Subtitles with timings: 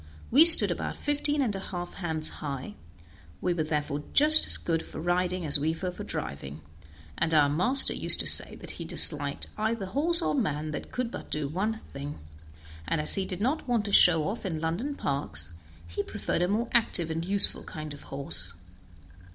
[0.31, 2.73] We stood about fifteen and a half hands high;
[3.39, 6.61] we were therefore just as good for riding as we were for driving,
[7.19, 11.11] and our master used to say that he disliked either horse or man that could
[11.29, 12.17] do but one thing;
[12.87, 15.51] and as he did not want to show off in London parks,
[15.87, 18.55] he preferred a more active and useful kind of horse.